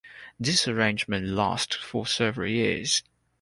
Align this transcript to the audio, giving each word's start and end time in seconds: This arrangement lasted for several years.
This 0.39 0.67
arrangement 0.67 1.27
lasted 1.27 1.79
for 1.79 2.07
several 2.07 2.49
years. 2.49 3.03